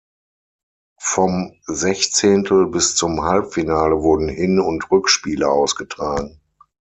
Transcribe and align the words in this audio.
Vom 0.99 1.53
Sechzehntel- 1.67 2.65
bis 2.71 2.95
zum 2.95 3.21
Halbfinale 3.21 4.01
wurden 4.01 4.29
Hin- 4.29 4.59
und 4.59 4.89
Rückspiele 4.89 5.47
ausgetragen. 5.47 6.39